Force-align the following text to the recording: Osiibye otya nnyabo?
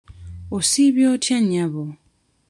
Osiibye 0.57 1.05
otya 1.13 1.37
nnyabo? 1.43 1.83